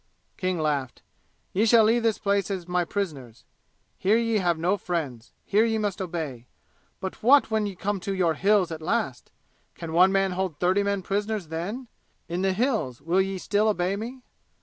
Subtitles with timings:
[0.35, 1.03] King laughed.
[1.53, 3.43] "Ye shall leave this place as my prisoners.
[3.99, 5.31] Here ye have no friends.
[5.45, 6.47] Here ye must obey.
[6.99, 9.31] But what when ye come to your 'Hills' at last?
[9.75, 11.87] Can one man hold thirty men prisoners then?
[12.27, 14.21] In the 'Hills' will ye still obey me?"